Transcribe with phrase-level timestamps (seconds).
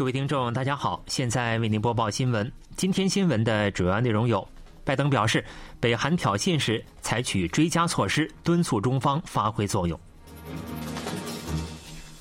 [0.00, 2.50] 各位听众，大家好，现在为您播报新闻。
[2.74, 4.48] 今天新闻的主要内容有：
[4.82, 5.44] 拜登表示，
[5.78, 9.98] 北韩挑衅时采取追加措施，敦促中方发挥作用；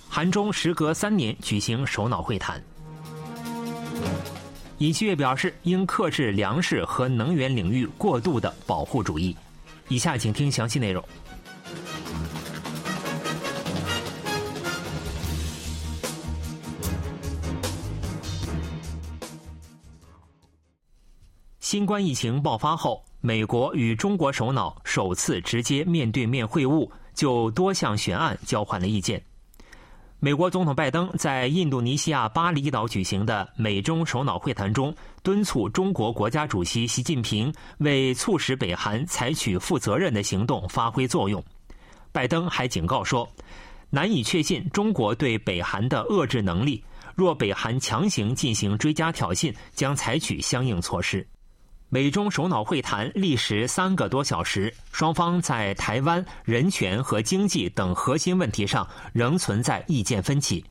[0.10, 2.60] 韩中时隔三年举行首脑会谈；
[4.80, 9.34] 尹锡悦表示，应克制粮食和能源领域过度的保护主义。
[9.88, 11.02] 以下请听详细内容。
[21.70, 29.24] 新冠疫情爆发后，美国与中国首脑首次直接面对面会晤，就多项悬案交换了意见。
[30.18, 41.40] 美国总统拜登在印度尼西亚巴厘岛举行的美中首脑会谈中，敦促中国国家主席习近平为促使北韩采取负责任的行动发挥作用。
[42.12, 43.30] 拜登还警告说，
[43.92, 51.24] 难以确信中国对北韩的遏制能力，若北韩强行进行追加挑衅，将采取相应措施。
[51.92, 60.64] 美中首脑会谈历时三个多小时，双方在台湾、人权和经济等核心问题上仍存在意见分歧。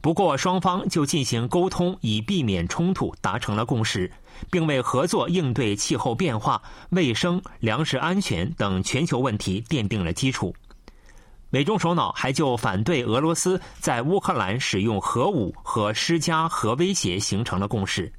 [0.00, 4.10] 不过，双方就进行沟通以避免冲突达成了共识，
[4.50, 10.54] 并为合作应对气候变化、卫生、粮食安全等全球问题奠定了基础。
[11.50, 18.10] 美中首脑还就反对俄罗斯在乌克兰使用核武和施加核威胁形成了共识。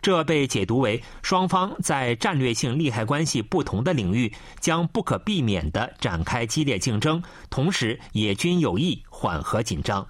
[0.00, 10.06] 这被解读为双方在战略性利害关系不同的领域将不可避免地展开激烈竞争，同时也均有意缓和紧张。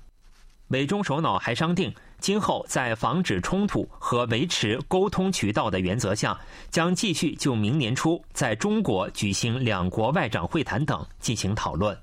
[0.69, 6.41] 美中首脑还商定，今后在防止冲突和维持沟通渠道的原则下，
[6.71, 11.95] 将继续就明年初在中国举行两国外长会谈等进行讨论。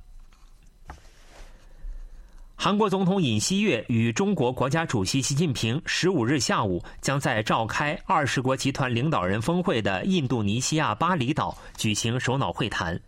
[2.62, 13.00] 韩国总统尹锡悦与中国国家主席习近平十五日下午将在召开二十国集团领导人峰会的印度尼西亚巴厘岛举行首脑会谈。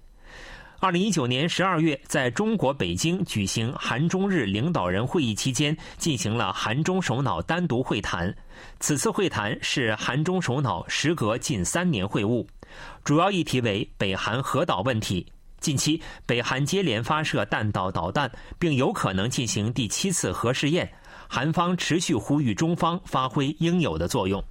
[0.80, 8.34] 二零一九年十二月在中国北京举行韩中日领导人会议期间，进行了韩中首脑单独会谈。
[8.80, 12.48] 此次会谈是韩中首脑时隔近三年会晤，
[13.04, 15.28] 主要议题为北韩核岛问题。
[15.62, 18.30] 近期，北韩接连发射弹道导弹，
[18.60, 20.92] 并有可能进行第七次核试验。
[21.30, 24.44] 韩方持续呼吁中方发挥应有的作用。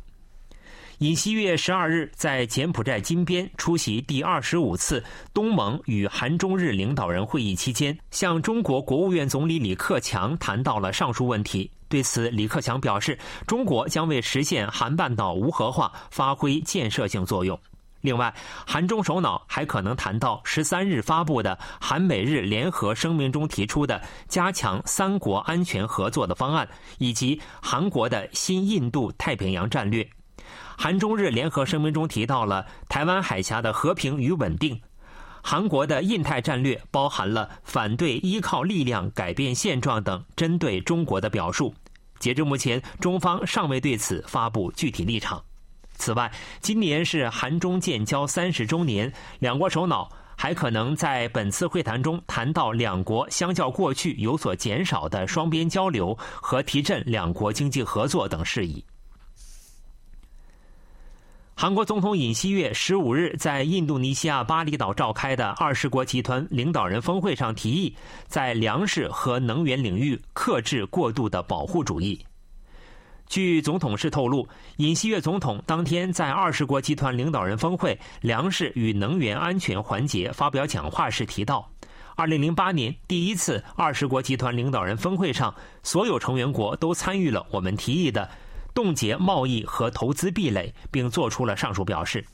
[0.99, 11.71] 尹锡悦十二日在柬埔寨金边出席第二十五次东盟与韩中日领导人会议期间，向中国国务院总理李克强谈到了上述问题。
[11.89, 17.59] 对此，李克强表示，中国将为实现韩半岛无核化发挥建设性作用。
[18.01, 18.35] 另外，
[18.67, 26.69] 韩中首脑还可能谈到十三日发布的韩美日联合声明中提出的加强三国安全合作的方案，
[26.99, 30.09] 以及韩国的新印度太平洋战略。
[30.79, 34.81] 韩中日联合声明中提到了台湾海峡的和平与稳定。
[35.43, 41.75] 韩国的印太战略包含了反对依靠力量改变现状等针对中国的表述。
[42.19, 45.43] 截至目前，中方尚未对此发布具体立场。
[46.01, 58.83] 此外，今年是韩中建交三十周年，两国首脑还可能在本次会谈中谈到两国相较过去有所减少的双边交流和提振两国经济合作等事宜。
[61.55, 67.95] 韩国总统尹锡悦十五日在印度尼西亚巴厘岛召开的二十国集团领导人峰会上提议，
[68.27, 72.25] 在粮食和能源领域克制过度的保护主义。
[73.31, 74.47] 据总统室透露，
[74.79, 81.71] 尹锡悦总统当天在二十国集团领导人峰会粮食与能源安全环节发表讲话时提到，
[82.17, 85.55] 二零零八年第一次二十国集团领导人峰会上，
[85.85, 88.29] 所有成员国都参与了我们提议的
[88.75, 92.25] 冻结贸易和投资壁垒，并做出了上述表示。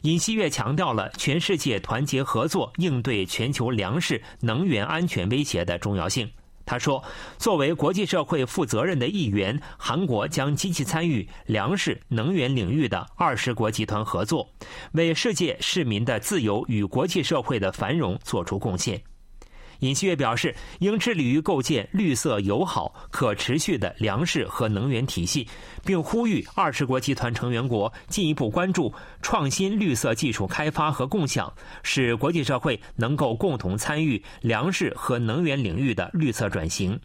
[0.00, 6.28] 尹锡悦强调了全世界团结合作应对全球粮食能源安全威胁的重要性。
[6.64, 7.02] 他说
[7.38, 14.48] ：“作为国际社会负责任的一员，韩国将积极参与粮食、能源领域的二十国集团合作，
[14.92, 19.02] 为世界市民的自由与国际社会的繁荣做出贡献。”
[19.82, 25.46] 尹锡悦表示，应致力于构建绿色友好、可持续的粮食和能源体系，
[25.84, 31.52] 并呼吁二十国集团成员国进一步关注创新绿色技术开发和共享，
[31.82, 36.98] 使国际社会能够共同参与粮食和能源领域的绿色转型。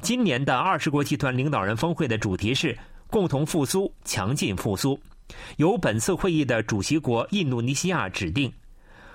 [0.00, 2.76] 今年的二十国集团领导人峰会的主题是
[3.08, 4.98] “共同复苏、强劲复苏”，
[5.58, 8.50] 由本次会议的主席国印度尼西亚指定。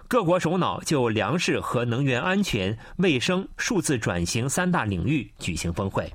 [0.08, 6.12] 各国首脑就粮食和能源安全卫生数字转型三大领域举行峰会。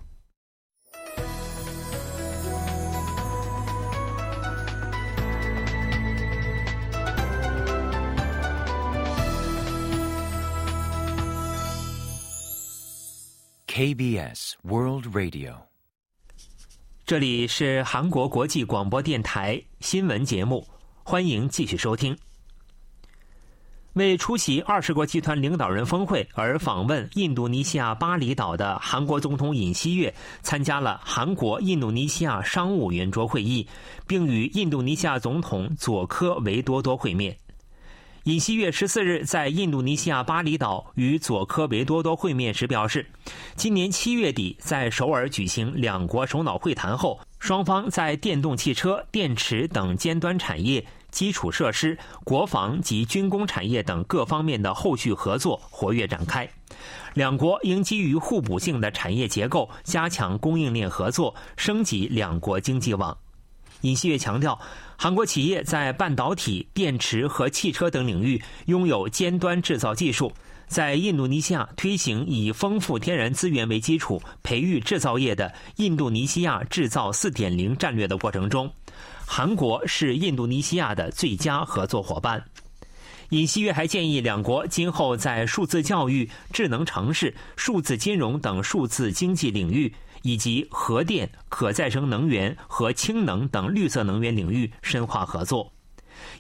[13.78, 15.54] Kbs world radio
[17.06, 20.66] 这里是韩国国际广播电台新闻节目
[21.04, 22.18] 欢迎继续收听。
[23.98, 33.68] 为出席二十国集团领导人峰会而访问印度尼西亚巴厘岛的韩国总统尹锡悦，参加了韩国印度尼西亚商务圆桌会议，
[34.06, 37.36] 并与印度尼西亚总统佐科维多多会面。
[38.24, 43.06] 尹锡悦十四日在印度尼西亚巴厘岛与佐科维多多会面时表示，
[43.56, 56.48] 今年七月底在首尔举行两国首脑会谈后，双方在电动汽车、电池等尖端产业、基础设施、国防及军工产业等各方面的后续合作活跃展开。
[57.14, 63.16] 两国应基于互补性的产业结构，加强供应链合作，升级两国经济网。
[63.82, 64.58] 尹锡悦强调，
[64.96, 70.32] 韩国企业在半导体、电池和汽车等领域拥有尖端制造技术，
[70.66, 78.68] 在印度尼西亚推行以丰富天然资源为基础培育制造业的“印度尼西亚制造 4.0” 战略的过程中，
[79.30, 82.42] 韩国是印度尼西亚的最佳合作伙伴。
[83.28, 89.94] 尹锡悦还建议两国今后在数字教育、智能城市、数字金融等数字经济领域。
[90.22, 95.72] 以及核电、可再生能源和氢能等绿色能源领域深化合作。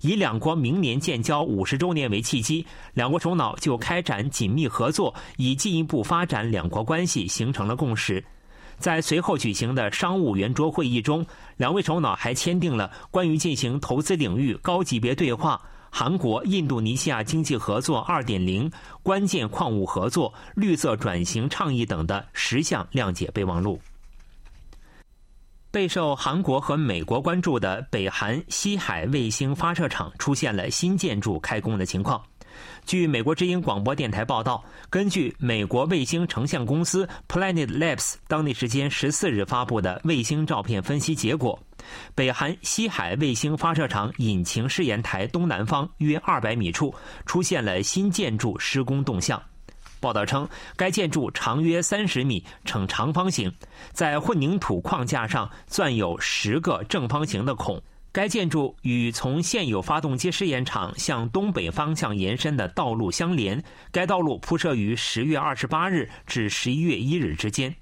[0.00, 8.22] 以两国明年建交五十周年为契机，两国首脑就开展紧密合作，以进一步发展两国关系形成了共识。
[8.78, 11.26] 在随后举行的商务圆桌会议中，
[11.56, 15.60] 两位首脑还签订了关于进行投资领域高级别对话。
[15.90, 18.70] 韩国印度尼西亚经济合作2.0、
[19.02, 23.80] 关键矿物合作、绿色转型倡议等的十项谅解备忘录。
[25.70, 32.22] 备受韩国和美国关注的北韩西海卫星发射场出现了新建筑开工的情况。
[32.84, 41.58] 据美国之音广播电台报道，根据美国卫星成像公司 Planet Labs 当地时间十四日发布的卫星照片分析结果，
[42.14, 46.94] 北韩西海卫星发射场引擎试验台东南方约二百米处
[47.26, 49.42] 出现了新建筑施工动向。
[50.00, 53.52] 报道称，该建筑长约三十米，呈长方形，
[53.92, 57.82] 在混凝土框架上钻有十个正方形的孔。
[58.18, 63.62] 该建筑与从现有发动机试验场向东北方向延伸的道路相连，
[63.92, 67.72] 该道路铺设于十月二十八日至十一月一日之间。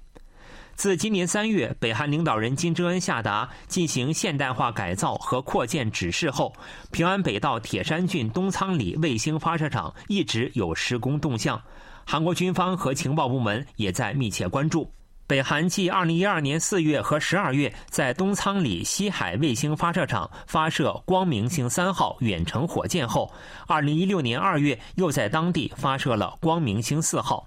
[0.75, 6.53] 自今年三月，北韩领导人金正恩下达进行现代化改造和扩建指示后，
[6.91, 11.59] 平安北道铁山郡东仓里卫星发射场一直有施工动向，
[12.05, 14.87] 韩国军方和情报部门也在密切关注。
[15.27, 23.29] 北韩继2012年4月和12月在东仓里西海卫星发射场发射光明星三号远程火箭后
[23.67, 27.45] ，2016年2月又在当地发射了光明星四号。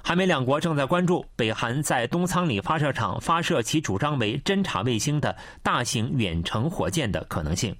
[0.00, 7.74] 韩美两国正在关注北韩在东仓里发射场发射其主张为侦察卫星的大型远程火箭的可能性。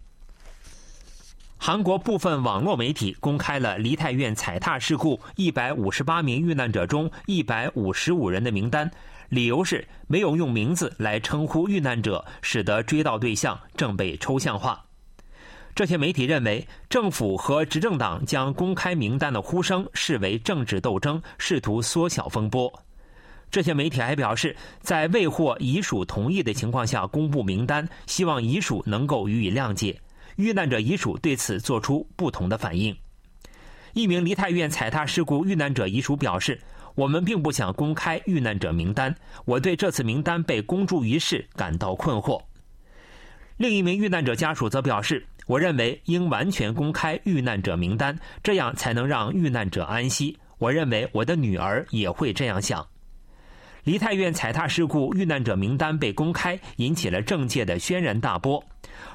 [1.60, 8.90] 韩国部分网络媒体公开了梨泰院踩踏事故158名遇难者中155人的名单。
[9.28, 14.82] 理由是没有用名字来称呼遇难者，使得追悼对象正被抽象化。
[15.74, 22.72] 这些媒体认为，政府和执政党将公开名单的呼声视为政治斗争，试图缩小风波。
[23.50, 30.00] 这些媒体还表示，在未获遗属同意的情况下公布名单，希望遗属能够予以谅解。
[30.36, 32.96] 遇难者遗属对此做出不同的反应。
[33.92, 36.58] 一名梨泰院踩踏事故遇难者遗属表示。
[36.98, 39.14] 我们并不想公开遇难者名单，
[39.44, 42.42] 我对这次名单被公诸于世感到困惑。
[43.56, 50.36] 另一名遇难者家属则表示：“我认为应完全公开遇难者名单，这样才能让遇难者安息。
[50.58, 52.84] 我认为我的女儿也会这样想。”
[53.84, 58.64] 梨泰院踩踏事故遇难者名单被公开，引起了政界的轩然大波。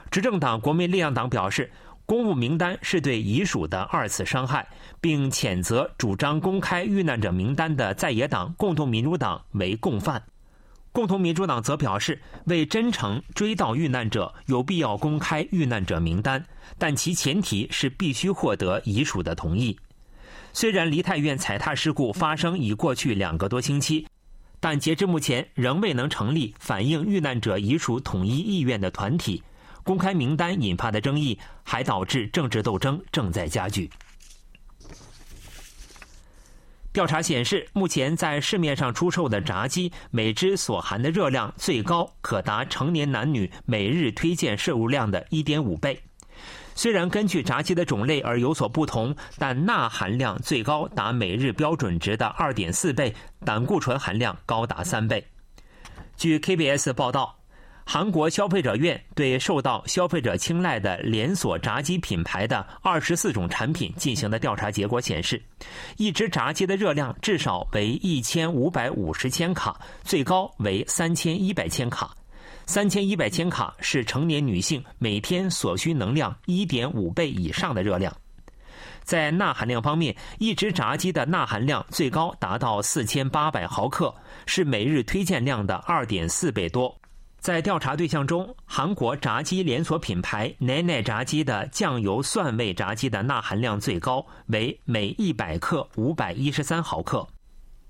[0.10, 1.70] 执政党国民力量党表示。
[2.06, 4.68] 公务名单是对遗属的二次伤害，
[5.00, 10.22] 并谴责主张公开遇难者名单的在野党共同民主党为共犯。
[10.92, 16.46] 共同民主党则表示，为真诚追悼遇难者，有必要公开遇难者名单，
[16.78, 19.76] 但其前提是必须获得遗属的同意。
[20.52, 24.06] 虽然梨泰院踩踏事故发生已过去两个多星期，
[24.60, 29.42] 但截至目前仍未能成立反映遇难者遗属统一意愿的团体。
[29.84, 33.90] 公开名单引发的争议，还导致政治斗争正在加剧。
[36.92, 46.00] 调查显示，目前在市面上出售的炸鸡，每只所含的热量最高可达成年男女每日推荐摄入量的一点五倍。
[46.76, 53.14] 虽然根据炸鸡的种类而有所不同，但钠含量最高达每日标准值的二点四倍，
[53.44, 55.26] 胆固醇含量高达三倍。
[56.16, 57.43] 据 KBS 报道。
[57.86, 65.42] 韩国消费者院对受到消费者青睐的连锁炸鸡品牌的二十四种产品进行的调查结果显示，
[65.98, 72.16] 一只炸鸡的热量至少为一千五百五十千卡，最高为三千一百千卡。
[72.66, 78.16] 三千一百千卡是成年女性每天所需能量一点五倍以上的热量。
[79.04, 86.98] 在钠含量方面，一只炸鸡的钠含量最高达到四千八百毫克，是每日推荐量的二点四倍多。
[87.44, 97.28] 在调查对象中，韩国炸鸡连锁品牌奶奶炸鸡的酱油蒜味炸鸡的钠含量最高，为每一百克五百一十三毫克；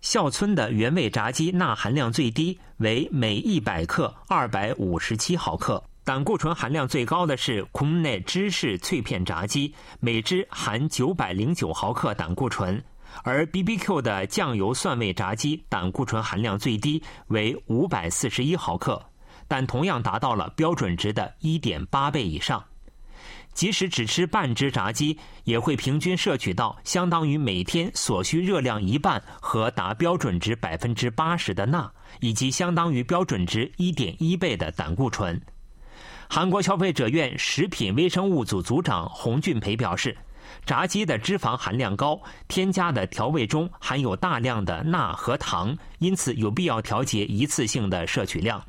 [0.02, 5.84] 孝村的原味炸鸡钠含量最低，为每一百克二百五十七毫克。
[6.04, 12.76] 胆固醇含量最高的是昆内芝士脆片炸鸡，每只含九百零九毫克胆固醇；
[13.24, 19.00] 而 BBQ 的酱油蒜味炸鸡胆固醇含量最低，为五百四十一毫克。
[19.48, 22.64] 但同样达到了标准值的1.8倍以上。
[23.54, 35.40] 即使只吃半只炸鸡，也会平均摄取到相当于每天所需热量一半和达标准值百分之八十的钠，以及相当于标准值1.1倍的胆固醇。
[36.28, 40.18] 韩国消费者院食品微生物组组长洪俊培表示，
[40.66, 48.60] 炸鸡的脂肪含量高，添加的调味中含有大量的钠和糖，因此有必要调节一次性的摄取量。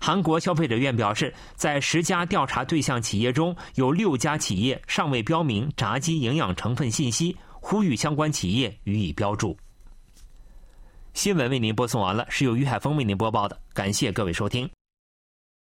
[0.00, 9.56] 韩国消费者院表示，在十家调查对象企业中，有六家企业尚未标明炸鸡营养成分信息，呼吁相关企业予以标注。
[11.14, 14.77] 新闻为您播送完了，是由于海峰为您播报的，感谢各位收听。